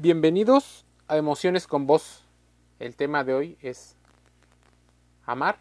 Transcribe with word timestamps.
Bienvenidos 0.00 0.84
a 1.08 1.16
Emociones 1.16 1.66
con 1.66 1.88
Voz. 1.88 2.22
El 2.78 2.94
tema 2.94 3.24
de 3.24 3.34
hoy 3.34 3.58
es 3.60 3.96
amar 5.26 5.58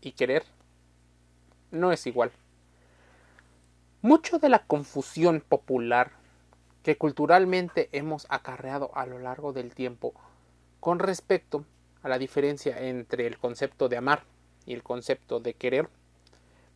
y 0.00 0.12
querer 0.12 0.44
no 1.72 1.90
es 1.90 2.06
igual. 2.06 2.30
Mucho 4.02 4.38
de 4.38 4.50
la 4.50 4.64
confusión 4.66 5.40
popular 5.40 6.12
que 6.84 6.96
culturalmente 6.96 7.88
hemos 7.90 8.28
acarreado 8.28 8.92
a 8.94 9.04
lo 9.04 9.18
largo 9.18 9.52
del 9.52 9.74
tiempo 9.74 10.14
con 10.78 11.00
respecto 11.00 11.64
a 12.04 12.08
la 12.08 12.18
diferencia 12.18 12.80
entre 12.86 13.26
el 13.26 13.36
concepto 13.36 13.88
de 13.88 13.96
amar 13.96 14.22
y 14.64 14.74
el 14.74 14.84
concepto 14.84 15.40
de 15.40 15.54
querer 15.54 15.88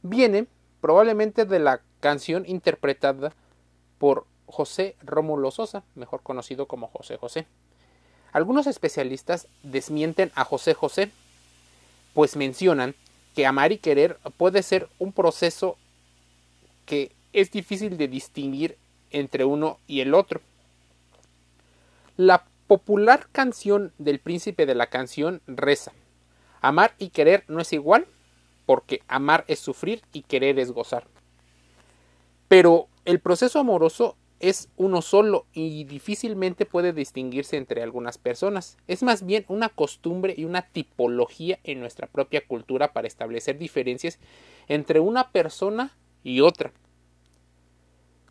viene 0.02 0.48
probablemente 0.80 1.45
de 1.45 1.61
la 1.61 1.82
canción 2.00 2.43
interpretada 2.46 3.32
por 3.98 4.27
José 4.50 4.96
Rómulo 5.02 5.50
Sosa, 5.50 5.82
mejor 5.94 6.22
conocido 6.22 6.66
como 6.66 6.88
José 6.88 7.16
José. 7.16 7.46
Algunos 8.32 8.66
especialistas 8.66 9.48
desmienten 9.62 10.30
a 10.34 10.45
José 10.45 10.74
José, 10.74 11.10
pues 12.14 12.36
mencionan 12.36 12.94
que 13.34 13.46
amar 13.46 13.72
y 13.72 13.78
querer 13.78 14.18
puede 14.36 14.62
ser 14.62 14.88
un 14.98 15.12
proceso 15.12 15.77
que 16.86 17.12
es 17.32 17.50
difícil 17.50 17.96
de 17.96 18.08
distinguir 18.08 18.77
entre 19.10 19.44
uno 19.44 19.78
y 19.86 20.00
el 20.00 20.14
otro. 20.14 20.41
La 22.16 22.44
popular 22.66 23.28
canción 23.32 23.92
del 23.98 24.20
príncipe 24.20 24.66
de 24.66 24.74
la 24.74 24.86
canción 24.86 25.41
reza 25.46 25.92
Amar 26.60 26.94
y 26.98 27.08
querer 27.08 27.44
no 27.48 27.60
es 27.60 27.72
igual, 27.72 28.06
porque 28.66 29.02
amar 29.08 29.44
es 29.48 29.58
sufrir 29.58 30.02
y 30.12 30.22
querer 30.22 30.58
es 30.58 30.72
gozar. 30.72 31.06
Pero 32.48 32.88
el 33.05 33.20
proceso 33.20 33.58
amoroso 33.58 34.16
es 34.40 34.70
uno 34.76 35.02
solo 35.02 35.46
y 35.52 35.84
difícilmente 35.84 36.64
puede 36.64 36.94
distinguirse 36.94 37.58
entre 37.58 37.82
algunas 37.82 38.16
personas. 38.16 38.78
Es 38.88 39.02
más 39.02 39.24
bien 39.24 39.44
una 39.48 39.68
costumbre 39.68 40.34
y 40.36 40.44
una 40.44 40.62
tipología 40.62 41.60
en 41.62 41.78
nuestra 41.80 42.06
propia 42.06 42.47
cultura 42.47 42.92
para 42.92 43.06
establecer 43.06 43.58
diferencias 43.58 44.19
entre 44.66 44.98
una 44.98 45.30
persona 45.30 45.97
y 46.24 46.41
otra. 46.41 46.72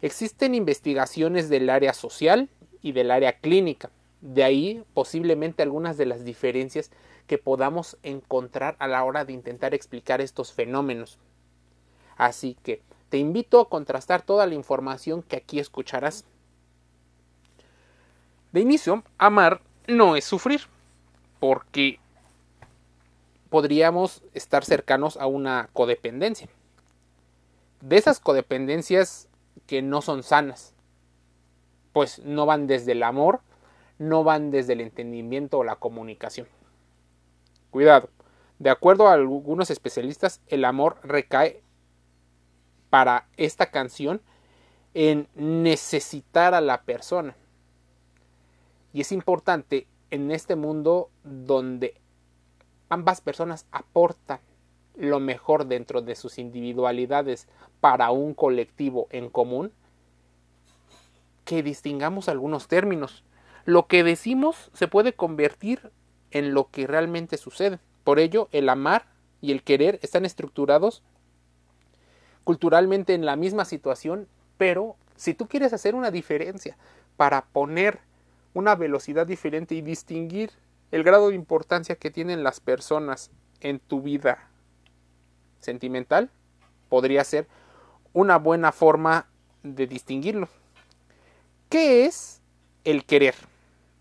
Existen 0.01 0.55
investigaciones 0.55 1.47
del 1.47 1.69
área 1.69 1.93
social 1.93 2.49
y 2.81 2.93
del 2.93 3.11
área 3.11 3.33
clínica. 3.33 3.91
De 4.21 4.43
ahí 4.43 4.83
posiblemente 4.95 5.61
algunas 5.61 5.97
de 5.97 6.07
las 6.07 6.25
diferencias 6.25 6.89
que 7.27 7.37
podamos 7.37 7.97
encontrar 8.01 8.75
a 8.79 8.87
la 8.87 9.03
hora 9.03 9.25
de 9.25 9.33
intentar 9.33 9.75
explicar 9.75 10.21
estos 10.21 10.53
fenómenos. 10.53 11.19
Así 12.17 12.57
que 12.63 12.81
te 13.09 13.17
invito 13.17 13.59
a 13.59 13.69
contrastar 13.69 14.21
toda 14.21 14.45
la 14.45 14.55
información 14.55 15.23
que 15.23 15.37
aquí 15.37 15.59
escucharás. 15.59 16.25
De 18.51 18.61
inicio, 18.61 19.03
amar 19.17 19.61
no 19.87 20.15
es 20.15 20.25
sufrir, 20.25 20.61
porque 21.39 21.99
podríamos 23.49 24.23
estar 24.33 24.63
cercanos 24.63 25.17
a 25.17 25.27
una 25.27 25.69
codependencia. 25.73 26.49
De 27.81 27.97
esas 27.97 28.19
codependencias 28.19 29.27
que 29.65 29.81
no 29.81 30.01
son 30.01 30.23
sanas, 30.23 30.73
pues 31.93 32.19
no 32.19 32.45
van 32.45 32.67
desde 32.67 32.91
el 32.91 33.03
amor, 33.03 33.41
no 33.97 34.23
van 34.23 34.51
desde 34.51 34.73
el 34.73 34.81
entendimiento 34.81 35.59
o 35.59 35.63
la 35.63 35.75
comunicación. 35.75 36.47
Cuidado, 37.71 38.09
de 38.59 38.69
acuerdo 38.69 39.07
a 39.07 39.13
algunos 39.13 39.69
especialistas, 39.69 40.41
el 40.47 40.65
amor 40.65 40.97
recae 41.03 41.61
para 42.89 43.27
esta 43.37 43.71
canción 43.71 44.21
en 44.93 45.27
necesitar 45.35 46.53
a 46.53 46.61
la 46.61 46.83
persona. 46.83 47.35
Y 48.93 49.01
es 49.01 49.11
importante 49.11 49.87
en 50.09 50.31
este 50.31 50.55
mundo 50.55 51.09
donde 51.23 51.95
ambas 52.89 53.21
personas 53.21 53.67
aportan 53.71 54.39
lo 54.95 55.19
mejor 55.19 55.67
dentro 55.67 56.01
de 56.01 56.15
sus 56.15 56.39
individualidades 56.39 57.47
para 57.79 58.11
un 58.11 58.33
colectivo 58.33 59.07
en 59.11 59.29
común, 59.29 59.71
que 61.45 61.63
distingamos 61.63 62.27
algunos 62.27 62.67
términos. 62.67 63.23
Lo 63.65 63.87
que 63.87 64.03
decimos 64.03 64.69
se 64.73 64.87
puede 64.87 65.13
convertir 65.13 65.91
en 66.31 66.53
lo 66.53 66.69
que 66.69 66.87
realmente 66.87 67.37
sucede. 67.37 67.79
Por 68.03 68.19
ello, 68.19 68.49
el 68.51 68.67
amar 68.69 69.05
y 69.41 69.51
el 69.51 69.63
querer 69.63 69.99
están 70.01 70.25
estructurados 70.25 71.01
culturalmente 72.49 73.13
en 73.13 73.27
la 73.27 73.35
misma 73.35 73.63
situación, 73.63 74.27
pero 74.57 74.95
si 75.15 75.35
tú 75.35 75.47
quieres 75.47 75.71
hacer 75.71 75.93
una 75.93 76.09
diferencia 76.09 76.77
para 77.15 77.45
poner 77.45 77.99
una 78.55 78.73
velocidad 78.73 79.27
diferente 79.27 79.75
y 79.75 79.83
distinguir 79.83 80.49
el 80.89 81.03
grado 81.03 81.29
de 81.29 81.35
importancia 81.35 81.95
que 81.95 82.09
tienen 82.09 82.43
las 82.43 82.59
personas 82.59 83.29
en 83.59 83.77
tu 83.77 84.01
vida 84.01 84.49
sentimental, 85.59 86.31
podría 86.89 87.23
ser 87.23 87.45
una 88.13 88.39
buena 88.39 88.71
forma 88.71 89.27
de 89.61 89.85
distinguirlo. 89.85 90.49
¿Qué 91.69 92.05
es 92.05 92.41
el 92.83 93.05
querer? 93.05 93.35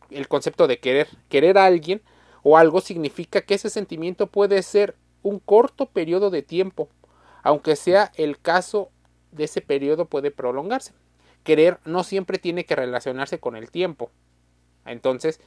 El 0.08 0.26
concepto 0.26 0.66
de 0.66 0.78
querer. 0.78 1.06
Querer 1.28 1.58
a 1.58 1.66
alguien 1.66 2.00
o 2.42 2.56
algo 2.56 2.80
significa 2.80 3.42
que 3.42 3.56
ese 3.56 3.68
sentimiento 3.68 4.26
puede 4.26 4.62
ser 4.62 4.96
un 5.22 5.38
corto 5.38 5.84
periodo 5.84 6.30
de 6.30 6.40
tiempo 6.40 6.88
aunque 7.42 7.76
sea 7.76 8.12
el 8.16 8.38
caso 8.38 8.90
de 9.32 9.44
ese 9.44 9.60
periodo 9.60 10.06
puede 10.06 10.30
prolongarse. 10.30 10.92
Querer 11.44 11.78
no 11.84 12.04
siempre 12.04 12.38
tiene 12.38 12.64
que 12.64 12.76
relacionarse 12.76 13.38
con 13.38 13.56
el 13.56 13.70
tiempo. 13.70 14.10
Entonces, 14.84 15.40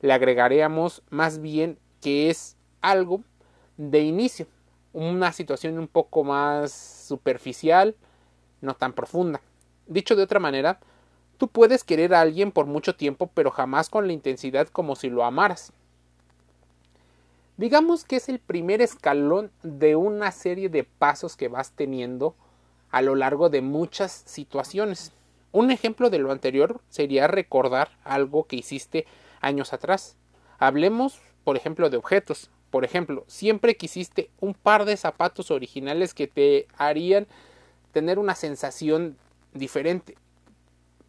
le 0.00 0.12
agregaríamos 0.12 1.02
más 1.10 1.40
bien 1.40 1.78
que 2.00 2.30
es 2.30 2.56
algo 2.80 3.22
de 3.76 4.00
inicio, 4.00 4.46
una 4.92 5.32
situación 5.32 5.78
un 5.78 5.88
poco 5.88 6.24
más 6.24 6.72
superficial, 6.72 7.96
no 8.60 8.74
tan 8.74 8.92
profunda. 8.92 9.40
Dicho 9.86 10.16
de 10.16 10.24
otra 10.24 10.40
manera, 10.40 10.80
tú 11.38 11.48
puedes 11.48 11.84
querer 11.84 12.14
a 12.14 12.20
alguien 12.20 12.52
por 12.52 12.66
mucho 12.66 12.94
tiempo, 12.96 13.30
pero 13.32 13.50
jamás 13.50 13.88
con 13.88 14.06
la 14.06 14.12
intensidad 14.12 14.68
como 14.68 14.96
si 14.96 15.08
lo 15.08 15.24
amaras. 15.24 15.72
Digamos 17.58 18.04
que 18.04 18.14
es 18.14 18.28
el 18.28 18.38
primer 18.38 18.80
escalón 18.80 19.50
de 19.64 19.96
una 19.96 20.30
serie 20.30 20.68
de 20.68 20.84
pasos 20.84 21.36
que 21.36 21.48
vas 21.48 21.72
teniendo 21.72 22.36
a 22.88 23.02
lo 23.02 23.16
largo 23.16 23.50
de 23.50 23.62
muchas 23.62 24.22
situaciones. 24.26 25.10
Un 25.50 25.72
ejemplo 25.72 26.08
de 26.08 26.20
lo 26.20 26.30
anterior 26.30 26.80
sería 26.88 27.26
recordar 27.26 27.90
algo 28.04 28.44
que 28.44 28.54
hiciste 28.54 29.06
años 29.40 29.72
atrás. 29.72 30.16
Hablemos, 30.60 31.20
por 31.42 31.56
ejemplo, 31.56 31.90
de 31.90 31.96
objetos. 31.96 32.48
Por 32.70 32.84
ejemplo, 32.84 33.24
siempre 33.26 33.76
quisiste 33.76 34.30
un 34.38 34.54
par 34.54 34.84
de 34.84 34.96
zapatos 34.96 35.50
originales 35.50 36.14
que 36.14 36.28
te 36.28 36.68
harían 36.76 37.26
tener 37.90 38.20
una 38.20 38.36
sensación 38.36 39.16
diferente 39.52 40.16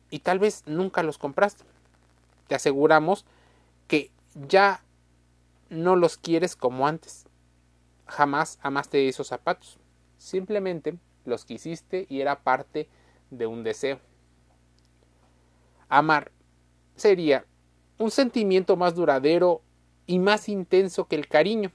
y 0.10 0.20
tal 0.20 0.40
vez 0.40 0.64
nunca 0.66 1.04
los 1.04 1.20
compraste. 1.20 1.64
Te 2.48 2.56
aseguramos 2.56 3.24
que 3.88 4.10
ya 4.48 4.82
no 5.70 5.96
los 5.96 6.18
quieres 6.18 6.56
como 6.56 6.88
antes. 6.88 7.26
Jamás 8.06 8.60
amaste 8.62 9.08
esos 9.08 9.28
zapatos. 9.28 9.80
Simplemente 10.18 10.98
los 11.26 11.46
quisiste 11.46 12.06
y 12.10 12.22
era 12.22 12.42
parte 12.44 12.90
de 13.30 13.46
un 13.48 13.64
deseo. 13.64 14.00
Amar 15.88 16.32
sería 16.96 17.46
un 17.98 18.12
sentimiento 18.12 18.76
más 18.76 18.96
duradero 18.96 19.62
y 20.06 20.20
más 20.20 20.50
intenso 20.50 21.08
que 21.08 21.16
el 21.16 21.28
cariño. 21.28 21.72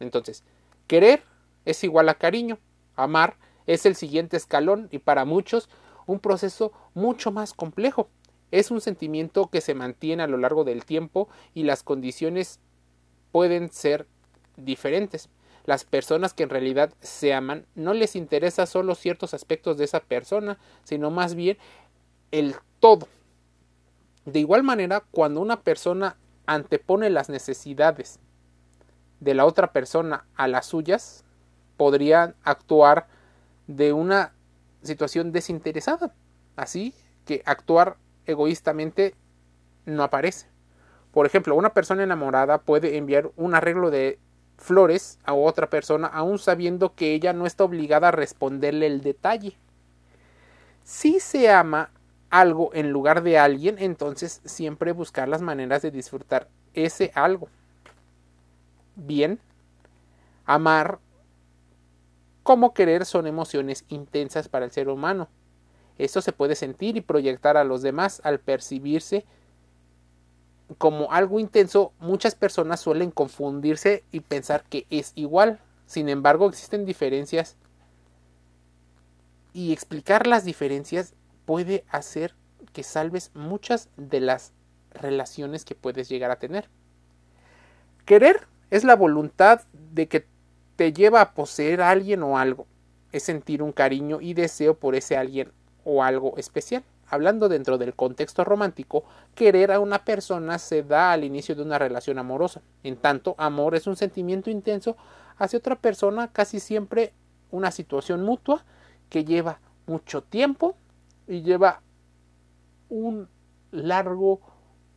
Entonces, 0.00 0.44
querer 0.86 1.22
es 1.64 1.84
igual 1.84 2.08
a 2.08 2.14
cariño. 2.14 2.58
Amar 2.96 3.36
es 3.66 3.84
el 3.86 3.94
siguiente 3.94 4.36
escalón 4.36 4.88
y 4.90 4.98
para 4.98 5.24
muchos 5.24 5.68
un 6.06 6.20
proceso 6.20 6.72
mucho 6.94 7.30
más 7.30 7.52
complejo. 7.52 8.08
Es 8.50 8.70
un 8.70 8.80
sentimiento 8.80 9.48
que 9.48 9.60
se 9.60 9.74
mantiene 9.74 10.22
a 10.22 10.26
lo 10.26 10.38
largo 10.38 10.64
del 10.64 10.86
tiempo 10.86 11.28
y 11.52 11.64
las 11.64 11.82
condiciones 11.82 12.60
pueden 13.32 13.70
ser 13.70 14.06
diferentes. 14.56 15.28
Las 15.64 15.84
personas 15.84 16.32
que 16.32 16.44
en 16.44 16.50
realidad 16.50 16.92
se 17.00 17.34
aman 17.34 17.66
no 17.74 17.92
les 17.92 18.16
interesa 18.16 18.66
solo 18.66 18.94
ciertos 18.94 19.34
aspectos 19.34 19.76
de 19.76 19.84
esa 19.84 20.00
persona, 20.00 20.58
sino 20.84 21.10
más 21.10 21.34
bien 21.34 21.58
el 22.30 22.54
todo. 22.80 23.08
De 24.24 24.40
igual 24.40 24.62
manera, 24.62 25.04
cuando 25.10 25.40
una 25.40 25.60
persona 25.60 26.16
antepone 26.46 27.10
las 27.10 27.28
necesidades 27.28 28.18
de 29.20 29.34
la 29.34 29.44
otra 29.44 29.72
persona 29.72 30.26
a 30.36 30.48
las 30.48 30.66
suyas, 30.66 31.24
podrían 31.76 32.34
actuar 32.42 33.06
de 33.66 33.92
una 33.92 34.32
situación 34.82 35.32
desinteresada. 35.32 36.14
Así 36.56 36.94
que 37.24 37.42
actuar 37.44 37.96
egoístamente 38.26 39.14
no 39.84 40.02
aparece. 40.02 40.46
Por 41.18 41.26
ejemplo, 41.26 41.56
una 41.56 41.74
persona 41.74 42.04
enamorada 42.04 42.58
puede 42.58 42.96
enviar 42.96 43.32
un 43.34 43.52
arreglo 43.52 43.90
de 43.90 44.20
flores 44.56 45.18
a 45.24 45.34
otra 45.34 45.68
persona 45.68 46.06
aún 46.06 46.38
sabiendo 46.38 46.94
que 46.94 47.12
ella 47.12 47.32
no 47.32 47.44
está 47.44 47.64
obligada 47.64 48.06
a 48.06 48.12
responderle 48.12 48.86
el 48.86 49.00
detalle. 49.00 49.56
Si 50.84 51.18
se 51.18 51.50
ama 51.50 51.90
algo 52.30 52.70
en 52.72 52.92
lugar 52.92 53.24
de 53.24 53.36
alguien, 53.36 53.78
entonces 53.80 54.40
siempre 54.44 54.92
buscar 54.92 55.26
las 55.28 55.42
maneras 55.42 55.82
de 55.82 55.90
disfrutar 55.90 56.46
ese 56.72 57.10
algo. 57.16 57.48
Bien, 58.94 59.40
amar 60.44 61.00
como 62.44 62.74
querer 62.74 63.04
son 63.04 63.26
emociones 63.26 63.84
intensas 63.88 64.48
para 64.48 64.66
el 64.66 64.70
ser 64.70 64.88
humano. 64.88 65.28
Esto 65.98 66.22
se 66.22 66.30
puede 66.30 66.54
sentir 66.54 66.96
y 66.96 67.00
proyectar 67.00 67.56
a 67.56 67.64
los 67.64 67.82
demás 67.82 68.20
al 68.22 68.38
percibirse 68.38 69.26
como 70.76 71.12
algo 71.12 71.40
intenso. 71.40 71.92
Muchas 71.98 72.34
personas 72.34 72.80
suelen 72.80 73.10
confundirse 73.10 74.04
y 74.12 74.20
pensar 74.20 74.64
que 74.64 74.86
es 74.90 75.12
igual. 75.14 75.60
Sin 75.86 76.08
embargo, 76.08 76.48
existen 76.48 76.84
diferencias 76.84 77.56
y 79.52 79.72
explicar 79.72 80.26
las 80.26 80.44
diferencias 80.44 81.14
puede 81.46 81.84
hacer 81.88 82.34
que 82.72 82.82
salves 82.82 83.30
muchas 83.34 83.88
de 83.96 84.20
las 84.20 84.52
relaciones 84.90 85.64
que 85.64 85.74
puedes 85.74 86.08
llegar 86.08 86.30
a 86.30 86.38
tener. 86.38 86.68
Querer 88.04 88.46
es 88.70 88.84
la 88.84 88.96
voluntad 88.96 89.62
de 89.72 90.08
que 90.08 90.26
te 90.76 90.92
lleva 90.92 91.20
a 91.20 91.34
poseer 91.34 91.80
a 91.80 91.90
alguien 91.90 92.22
o 92.22 92.38
algo. 92.38 92.66
Es 93.10 93.22
sentir 93.22 93.62
un 93.62 93.72
cariño 93.72 94.20
y 94.20 94.34
deseo 94.34 94.78
por 94.78 94.94
ese 94.94 95.16
alguien 95.16 95.52
o 95.84 96.02
algo 96.04 96.36
especial. 96.36 96.84
Hablando 97.10 97.48
dentro 97.48 97.78
del 97.78 97.94
contexto 97.94 98.44
romántico, 98.44 99.04
querer 99.34 99.72
a 99.72 99.80
una 99.80 100.04
persona 100.04 100.58
se 100.58 100.82
da 100.82 101.12
al 101.12 101.24
inicio 101.24 101.54
de 101.54 101.62
una 101.62 101.78
relación 101.78 102.18
amorosa. 102.18 102.60
En 102.82 102.96
tanto, 102.96 103.34
amor 103.38 103.74
es 103.74 103.86
un 103.86 103.96
sentimiento 103.96 104.50
intenso 104.50 104.96
hacia 105.38 105.58
otra 105.58 105.76
persona, 105.76 106.30
casi 106.32 106.60
siempre 106.60 107.14
una 107.50 107.70
situación 107.70 108.24
mutua 108.24 108.64
que 109.08 109.24
lleva 109.24 109.60
mucho 109.86 110.22
tiempo 110.22 110.76
y 111.26 111.42
lleva 111.42 111.80
un 112.90 113.28
largo 113.70 114.40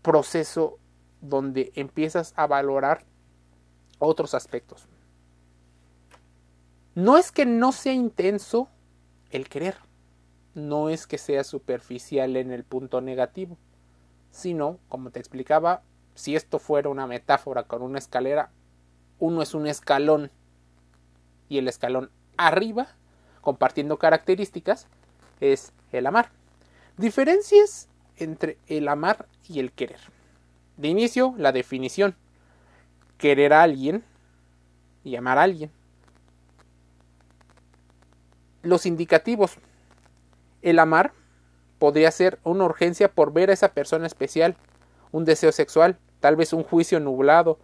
proceso 0.01 0.79
donde 1.21 1.71
empiezas 1.75 2.33
a 2.35 2.47
valorar 2.47 3.05
otros 3.99 4.33
aspectos. 4.33 4.87
No 6.93 7.17
es 7.17 7.31
que 7.31 7.45
no 7.45 7.71
sea 7.71 7.93
intenso 7.93 8.67
el 9.29 9.47
querer, 9.47 9.77
no 10.53 10.89
es 10.89 11.07
que 11.07 11.17
sea 11.17 11.43
superficial 11.43 12.35
en 12.35 12.51
el 12.51 12.63
punto 12.63 13.01
negativo, 13.01 13.57
sino, 14.31 14.79
como 14.89 15.11
te 15.11 15.19
explicaba, 15.19 15.81
si 16.15 16.35
esto 16.35 16.59
fuera 16.59 16.89
una 16.89 17.07
metáfora 17.07 17.63
con 17.63 17.81
una 17.81 17.99
escalera, 17.99 18.51
uno 19.19 19.41
es 19.41 19.53
un 19.53 19.67
escalón 19.67 20.31
y 21.47 21.57
el 21.57 21.67
escalón 21.67 22.11
arriba, 22.37 22.87
compartiendo 23.41 23.97
características, 23.97 24.87
es 25.39 25.73
el 25.91 26.07
amar. 26.07 26.31
Diferencias 26.97 27.87
entre 28.17 28.57
el 28.67 28.87
amar 28.87 29.27
y 29.47 29.59
el 29.59 29.71
querer. 29.71 29.99
De 30.77 30.87
inicio, 30.87 31.33
la 31.37 31.51
definición. 31.51 32.15
Querer 33.17 33.53
a 33.53 33.63
alguien 33.63 34.03
y 35.03 35.15
amar 35.15 35.37
a 35.37 35.43
alguien. 35.43 35.71
Los 38.61 38.85
indicativos. 38.85 39.57
El 40.61 40.79
amar 40.79 41.13
podría 41.79 42.11
ser 42.11 42.39
una 42.43 42.65
urgencia 42.65 43.11
por 43.11 43.33
ver 43.33 43.49
a 43.49 43.53
esa 43.53 43.73
persona 43.73 44.05
especial, 44.05 44.55
un 45.11 45.25
deseo 45.25 45.51
sexual, 45.51 45.97
tal 46.19 46.35
vez 46.35 46.53
un 46.53 46.63
juicio 46.63 46.99
nublado, 46.99 47.59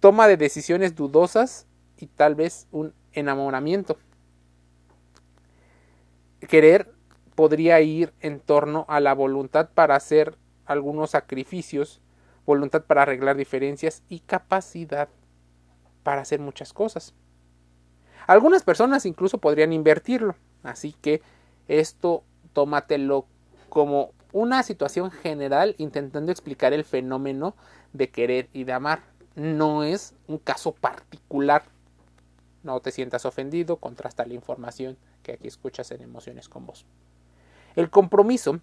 toma 0.00 0.26
de 0.26 0.36
decisiones 0.36 0.94
dudosas 0.94 1.66
y 1.96 2.06
tal 2.06 2.34
vez 2.34 2.66
un 2.70 2.94
enamoramiento. 3.12 3.98
Querer 6.48 6.90
podría 7.34 7.80
ir 7.80 8.12
en 8.20 8.40
torno 8.40 8.84
a 8.88 9.00
la 9.00 9.14
voluntad 9.14 9.68
para 9.74 9.96
hacer 9.96 10.36
algunos 10.64 11.10
sacrificios, 11.10 12.00
voluntad 12.46 12.84
para 12.84 13.02
arreglar 13.02 13.36
diferencias 13.36 14.02
y 14.08 14.20
capacidad 14.20 15.08
para 16.02 16.22
hacer 16.22 16.40
muchas 16.40 16.72
cosas. 16.72 17.14
Algunas 18.26 18.62
personas 18.62 19.06
incluso 19.06 19.38
podrían 19.38 19.72
invertirlo, 19.72 20.36
así 20.62 20.94
que 21.00 21.22
esto 21.68 22.24
tómatelo 22.58 23.24
como 23.68 24.10
una 24.32 24.64
situación 24.64 25.12
general 25.12 25.76
intentando 25.78 26.32
explicar 26.32 26.72
el 26.72 26.82
fenómeno 26.82 27.54
de 27.92 28.10
querer 28.10 28.48
y 28.52 28.64
de 28.64 28.72
amar. 28.72 29.04
No 29.36 29.84
es 29.84 30.16
un 30.26 30.38
caso 30.38 30.72
particular. 30.72 31.62
No 32.64 32.80
te 32.80 32.90
sientas 32.90 33.24
ofendido, 33.26 33.76
contrasta 33.76 34.26
la 34.26 34.34
información 34.34 34.96
que 35.22 35.34
aquí 35.34 35.46
escuchas 35.46 35.92
en 35.92 36.02
Emociones 36.02 36.48
con 36.48 36.66
vos. 36.66 36.84
El 37.76 37.90
compromiso 37.90 38.58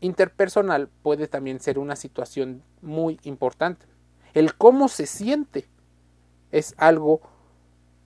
interpersonal 0.00 0.88
puede 1.02 1.28
también 1.28 1.60
ser 1.60 1.78
una 1.78 1.96
situación 1.96 2.62
muy 2.80 3.20
importante. 3.24 3.84
El 4.32 4.54
cómo 4.54 4.88
se 4.88 5.04
siente 5.04 5.68
es 6.50 6.74
algo 6.78 7.20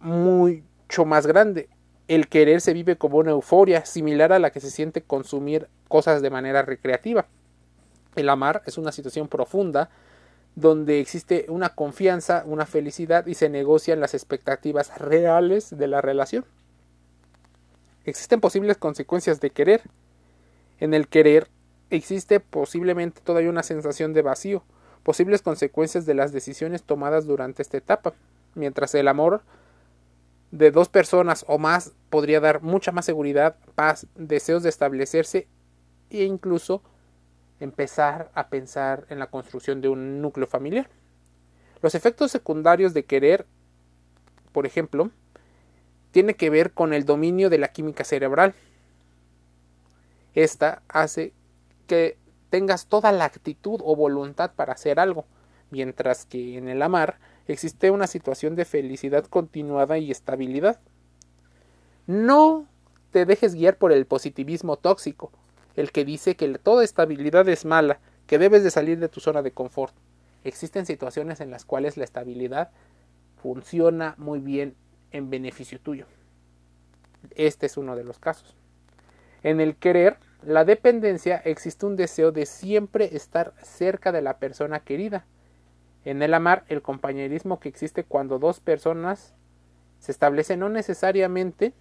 mucho 0.01 1.05
más 1.05 1.29
grande. 1.29 1.69
El 2.09 2.29
querer 2.29 2.61
se 2.61 2.73
vive 2.73 2.97
como 2.97 3.19
una 3.19 3.31
euforia 3.31 3.85
similar 3.85 4.33
a 4.33 4.39
la 4.39 4.51
que 4.51 4.61
se 4.61 4.71
siente 4.71 5.03
consumir 5.03 5.69
cosas 5.89 6.23
de 6.23 6.31
manera 6.31 6.63
recreativa. 6.63 7.27
El 8.17 8.29
amar 8.29 8.63
es 8.67 8.79
una 8.79 8.93
situación 8.93 9.29
profunda 9.29 9.91
donde 10.57 10.99
existe 10.99 11.47
una 11.49 11.69
confianza, 11.69 12.43
una 12.47 12.67
felicidad 12.67 13.27
y 13.27 13.35
se 13.35 13.49
negocian 13.49 14.01
las 14.01 14.15
expectativas 14.15 14.99
reales 14.99 15.77
de 15.77 15.87
la 15.87 16.01
relación. 16.01 16.45
Existen 18.05 18.41
posibles 18.41 18.77
consecuencias 18.79 19.41
de 19.41 19.51
querer 19.51 19.83
en 20.81 20.95
el 20.95 21.09
querer 21.09 21.49
existe 21.91 22.41
posiblemente 22.41 23.21
todavía 23.23 23.51
una 23.51 23.63
sensación 23.63 24.13
de 24.13 24.23
vacío, 24.23 24.63
posibles 25.03 25.43
consecuencias 25.43 26.07
de 26.07 26.15
las 26.15 26.33
decisiones 26.33 26.83
tomadas 26.83 27.27
durante 27.27 27.63
esta 27.63 27.77
etapa, 27.77 28.15
mientras 28.55 28.95
el 28.95 29.09
amor 29.09 29.43
de 30.51 30.71
dos 30.71 30.89
personas 30.89 31.45
o 31.49 31.59
más 31.59 31.93
podría 32.11 32.41
dar 32.41 32.63
mucha 32.63 32.93
más 32.93 33.05
seguridad, 33.05 33.57
paz, 33.75 34.07
deseos 34.15 34.63
de 34.63 34.71
establecerse 34.71 35.47
e 36.11 36.25
incluso 36.25 36.83
empezar 37.61 38.31
a 38.35 38.49
pensar 38.49 39.07
en 39.11 39.19
la 39.19 39.29
construcción 39.29 39.81
de 39.81 39.89
un 39.89 40.23
núcleo 40.23 40.47
familiar. 40.47 40.89
Los 41.83 41.95
efectos 41.95 42.31
secundarios 42.31 42.95
de 42.95 43.05
querer, 43.05 43.47
por 44.53 44.67
ejemplo, 44.67 45.11
tiene 46.11 46.35
que 46.35 46.51
ver 46.51 46.73
con 46.73 46.93
el 46.93 47.05
dominio 47.05 47.51
de 47.51 47.59
la 47.59 47.69
química 47.69 48.05
cerebral, 48.05 48.55
esta 50.35 50.83
hace 50.89 51.33
que 51.87 52.17
tengas 52.51 52.87
toda 52.87 53.13
la 53.13 53.25
actitud 53.25 53.81
o 53.85 53.97
voluntad 53.97 54.53
para 54.55 54.73
hacer 54.73 55.01
algo, 55.01 55.27
mientras 55.71 56.25
que 56.25 56.57
en 56.57 56.69
el 56.69 56.83
amar 56.83 57.19
existe 57.49 57.91
una 57.91 58.07
situación 58.07 58.55
de 58.55 58.65
felicidad 58.65 59.25
continuada 59.25 59.99
y 59.99 60.11
estabilidad. 60.11 60.81
No 62.07 62.67
te 63.11 63.27
dejes 63.27 63.55
guiar 63.55 63.77
por 63.77 63.93
el 63.93 64.07
positivismo 64.07 64.77
tóxico, 64.77 65.33
el 65.77 65.91
que 65.93 66.05
dice 66.05 66.37
que 66.37 66.49
toda 66.59 66.85
estabilidad 66.85 67.49
es 67.49 67.65
mala, 67.65 68.01
que 68.27 68.39
debes 68.39 68.63
de 68.63 68.71
salir 68.71 68.99
de 68.99 69.09
tu 69.09 69.21
zona 69.21 69.43
de 69.43 69.53
confort. 69.53 69.95
Existen 70.45 70.87
situaciones 70.87 71.41
en 71.41 71.51
las 71.51 71.65
cuales 71.65 71.97
la 71.97 72.05
estabilidad 72.05 72.71
funciona 73.43 74.15
muy 74.19 74.39
bien 74.39 74.75
en 75.11 75.31
beneficio 75.31 75.81
tuyo. 75.81 76.07
Este 77.35 77.67
es 77.67 77.77
uno 77.77 77.97
de 77.97 78.05
los 78.05 78.19
casos. 78.19 78.55
En 79.43 79.61
el 79.61 79.77
querer, 79.77 80.19
la 80.43 80.65
dependencia 80.65 81.37
existe 81.37 81.87
un 81.87 81.97
deseo 81.97 82.33
de 82.33 82.47
siempre 82.47 83.17
estar 83.17 83.55
cerca 83.63 84.13
de 84.13 84.23
la 84.23 84.39
persona 84.39 84.81
querida. 84.81 85.25
En 86.09 86.23
el 86.23 86.33
amar, 86.33 86.65
el 86.69 86.81
compañerismo 86.81 87.61
que 87.61 87.69
existe 87.69 88.03
cuando 88.03 88.39
dos 88.39 88.61
personas 88.61 89.35
se 89.99 90.11
establece 90.11 90.57
no 90.57 90.71
necesariamente 90.71 91.75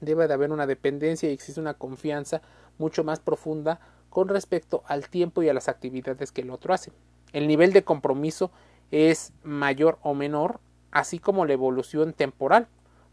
debe 0.00 0.26
de 0.26 0.34
haber 0.34 0.50
una 0.50 0.66
dependencia 0.66 1.30
y 1.30 1.32
existe 1.32 1.60
una 1.60 1.74
confianza 1.74 2.42
mucho 2.76 3.04
más 3.04 3.20
profunda 3.20 3.78
con 4.08 4.26
respecto 4.26 4.82
al 4.84 5.08
tiempo 5.08 5.44
y 5.44 5.48
a 5.48 5.54
las 5.54 5.68
actividades 5.68 6.32
que 6.32 6.40
el 6.40 6.50
otro 6.50 6.74
hace. 6.74 6.90
El 7.32 7.46
nivel 7.46 7.72
de 7.72 7.84
compromiso 7.84 8.50
es 8.90 9.32
mayor 9.44 10.00
o 10.02 10.12
menor, 10.12 10.58
así 10.90 11.20
como 11.20 11.46
la 11.46 11.52
evolución 11.52 12.12
temporal. 12.12 12.66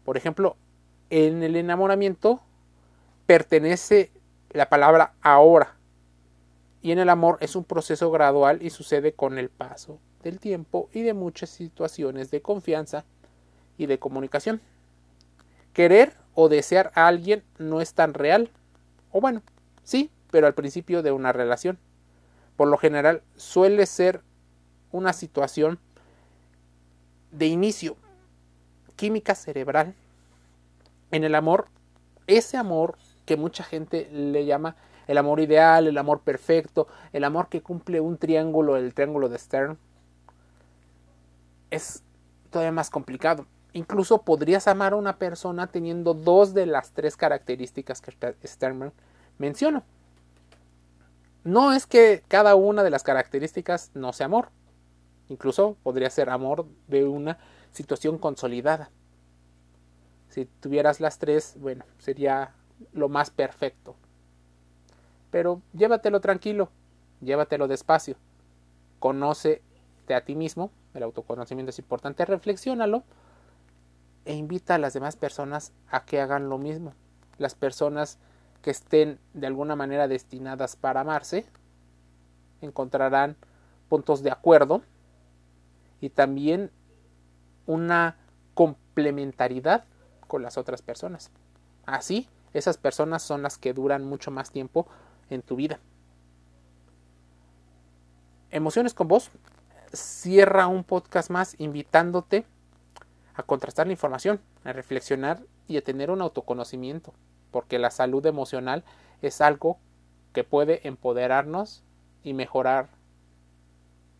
Por 0.04 0.16
ejemplo, 0.16 0.56
en 1.10 1.44
el 1.44 1.54
enamoramiento 1.54 2.42
pertenece 3.26 4.10
la 4.50 4.68
palabra 4.68 5.14
ahora. 5.22 5.76
Y 6.82 6.90
en 6.90 6.98
el 6.98 7.08
amor 7.08 7.38
es 7.40 7.54
un 7.54 7.62
proceso 7.62 8.10
gradual 8.10 8.64
y 8.64 8.70
sucede 8.70 9.12
con 9.12 9.38
el 9.38 9.48
paso 9.48 10.00
del 10.22 10.40
tiempo 10.40 10.88
y 10.92 11.02
de 11.02 11.14
muchas 11.14 11.50
situaciones 11.50 12.30
de 12.30 12.42
confianza 12.42 13.04
y 13.76 13.86
de 13.86 13.98
comunicación. 13.98 14.60
Querer 15.72 16.14
o 16.34 16.48
desear 16.48 16.90
a 16.94 17.06
alguien 17.06 17.42
no 17.58 17.80
es 17.80 17.94
tan 17.94 18.14
real. 18.14 18.50
O 19.12 19.20
bueno, 19.20 19.42
sí, 19.84 20.10
pero 20.30 20.46
al 20.46 20.54
principio 20.54 21.02
de 21.02 21.12
una 21.12 21.32
relación. 21.32 21.78
Por 22.56 22.68
lo 22.68 22.76
general 22.76 23.22
suele 23.36 23.86
ser 23.86 24.22
una 24.90 25.12
situación 25.12 25.78
de 27.30 27.46
inicio 27.46 27.96
química 28.96 29.34
cerebral. 29.34 29.94
En 31.10 31.24
el 31.24 31.34
amor, 31.34 31.66
ese 32.26 32.56
amor 32.56 32.98
que 33.24 33.36
mucha 33.36 33.62
gente 33.62 34.08
le 34.10 34.44
llama 34.44 34.76
el 35.06 35.18
amor 35.18 35.40
ideal, 35.40 35.86
el 35.86 35.98
amor 35.98 36.20
perfecto, 36.20 36.86
el 37.12 37.24
amor 37.24 37.48
que 37.48 37.62
cumple 37.62 38.00
un 38.00 38.18
triángulo, 38.18 38.76
el 38.76 38.92
triángulo 38.92 39.28
de 39.28 39.38
Stern, 39.38 39.78
es 41.70 42.02
todavía 42.50 42.72
más 42.72 42.90
complicado. 42.90 43.46
Incluso 43.72 44.22
podrías 44.22 44.66
amar 44.66 44.92
a 44.92 44.96
una 44.96 45.18
persona 45.18 45.66
teniendo 45.66 46.14
dos 46.14 46.54
de 46.54 46.66
las 46.66 46.92
tres 46.92 47.16
características 47.16 48.00
que 48.00 48.12
Sternberg 48.46 48.92
menciona. 49.38 49.84
No 51.44 51.72
es 51.72 51.86
que 51.86 52.22
cada 52.28 52.54
una 52.54 52.82
de 52.82 52.90
las 52.90 53.02
características 53.02 53.90
no 53.94 54.12
sea 54.12 54.26
amor. 54.26 54.50
Incluso 55.28 55.76
podría 55.82 56.10
ser 56.10 56.30
amor 56.30 56.66
de 56.88 57.04
una 57.04 57.38
situación 57.72 58.18
consolidada. 58.18 58.90
Si 60.28 60.46
tuvieras 60.46 61.00
las 61.00 61.18
tres, 61.18 61.54
bueno, 61.58 61.84
sería 61.98 62.54
lo 62.92 63.08
más 63.08 63.30
perfecto. 63.30 63.96
Pero 65.30 65.62
llévatelo 65.72 66.20
tranquilo, 66.20 66.70
llévatelo 67.20 67.68
despacio. 67.68 68.16
Conócete 68.98 70.14
a 70.14 70.24
ti 70.24 70.34
mismo, 70.34 70.70
el 70.94 71.02
autoconocimiento 71.02 71.70
es 71.70 71.78
importante, 71.78 72.24
reflexiónalo 72.24 73.02
e 74.24 74.34
invita 74.34 74.74
a 74.74 74.78
las 74.78 74.92
demás 74.92 75.16
personas 75.16 75.72
a 75.90 76.04
que 76.04 76.20
hagan 76.20 76.48
lo 76.48 76.58
mismo. 76.58 76.92
Las 77.38 77.54
personas 77.54 78.18
que 78.62 78.70
estén 78.70 79.18
de 79.34 79.46
alguna 79.46 79.76
manera 79.76 80.08
destinadas 80.08 80.76
para 80.76 81.00
amarse 81.00 81.46
encontrarán 82.60 83.36
puntos 83.88 84.22
de 84.22 84.30
acuerdo 84.30 84.82
y 86.00 86.10
también 86.10 86.70
una 87.66 88.16
complementariedad 88.54 89.84
con 90.26 90.42
las 90.42 90.58
otras 90.58 90.82
personas. 90.82 91.30
Así, 91.86 92.28
esas 92.52 92.76
personas 92.76 93.22
son 93.22 93.42
las 93.42 93.58
que 93.58 93.72
duran 93.72 94.04
mucho 94.04 94.30
más 94.30 94.50
tiempo 94.50 94.86
en 95.30 95.42
tu 95.42 95.56
vida. 95.56 95.78
Emociones 98.50 98.94
con 98.94 99.08
vos 99.08 99.30
cierra 99.92 100.66
un 100.66 100.84
podcast 100.84 101.30
más 101.30 101.54
invitándote 101.58 102.44
a 103.34 103.42
contrastar 103.42 103.86
la 103.86 103.92
información, 103.92 104.40
a 104.64 104.72
reflexionar 104.72 105.40
y 105.66 105.76
a 105.76 105.84
tener 105.84 106.10
un 106.10 106.20
autoconocimiento, 106.20 107.12
porque 107.50 107.78
la 107.78 107.90
salud 107.90 108.24
emocional 108.26 108.84
es 109.22 109.40
algo 109.40 109.78
que 110.32 110.44
puede 110.44 110.86
empoderarnos 110.86 111.82
y 112.22 112.34
mejorar 112.34 112.88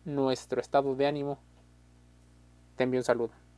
nuestro 0.05 0.61
estado 0.61 0.95
de 0.95 1.07
ánimo. 1.07 1.39
Te 2.75 2.83
envío 2.83 2.99
un 2.99 3.03
saludo. 3.03 3.48